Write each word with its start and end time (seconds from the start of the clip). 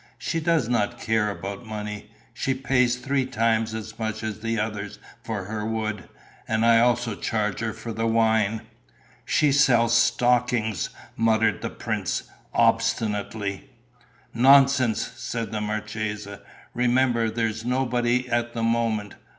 She 0.17 0.39
does 0.39 0.67
not 0.67 0.99
care 0.99 1.29
about 1.29 1.63
money. 1.63 2.09
She 2.33 2.55
pays 2.55 2.95
three 2.95 3.27
times 3.27 3.75
as 3.75 3.99
much 3.99 4.23
as 4.23 4.39
the 4.39 4.57
others 4.57 4.97
for 5.23 5.43
her 5.45 5.63
wood; 5.63 6.09
and 6.47 6.65
I 6.65 6.79
also 6.79 7.13
charge 7.13 7.59
her 7.59 7.71
for 7.71 7.93
the 7.93 8.07
wine." 8.07 8.63
"She 9.25 9.51
sells 9.51 9.95
stockings," 9.95 10.89
muttered 11.15 11.61
the 11.61 11.69
prince, 11.69 12.23
obstinately. 12.51 13.69
"Nonsense!" 14.33 15.11
said 15.17 15.51
the 15.51 15.61
marchesa. 15.61 16.41
"Remember 16.73 17.25
that 17.25 17.35
there's 17.35 17.63
nobody 17.63 18.27
at 18.27 18.53
the 18.55 18.63
moment. 18.63 19.13